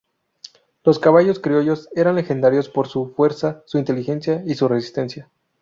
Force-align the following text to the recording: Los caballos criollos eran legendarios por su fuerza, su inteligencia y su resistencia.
Los 0.83 0.97
caballos 0.97 1.37
criollos 1.37 1.87
eran 1.95 2.15
legendarios 2.15 2.69
por 2.69 2.87
su 2.87 3.13
fuerza, 3.13 3.61
su 3.67 3.77
inteligencia 3.77 4.41
y 4.47 4.55
su 4.55 4.67
resistencia. 4.67 5.29